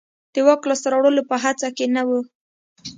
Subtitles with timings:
[0.33, 2.09] د واک لاسته راوړلو په هڅه کې نه و.